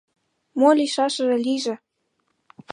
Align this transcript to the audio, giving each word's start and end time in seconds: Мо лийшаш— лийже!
Мо 0.59 0.69
лийшаш— 0.77 1.13
лийже! 1.45 1.75